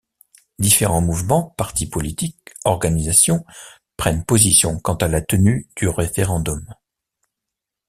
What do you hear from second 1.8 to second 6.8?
politiques, organisations prennent position quant à la tenue du référendum.